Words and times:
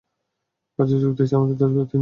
কাজে 0.79 0.95
যোগ 0.97 1.11
দিয়েছি 1.17 1.33
আমার 1.35 1.47
দশ 1.51 1.55
বছর 1.55 1.61
তিন 1.61 1.69
মাস 1.69 1.77
হলো! 1.77 1.89